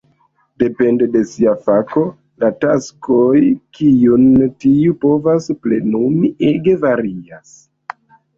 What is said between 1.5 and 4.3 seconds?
fako, la taskoj kiujn